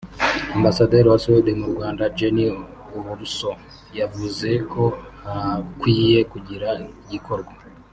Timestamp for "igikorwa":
7.05-7.53